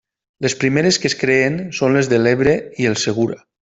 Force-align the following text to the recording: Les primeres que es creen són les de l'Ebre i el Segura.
Les 0.45 0.55
primeres 0.61 0.97
que 1.03 1.07
es 1.11 1.15
creen 1.25 1.59
són 1.81 1.99
les 1.99 2.09
de 2.15 2.19
l'Ebre 2.25 2.57
i 2.85 2.89
el 2.93 2.99
Segura. 3.03 3.39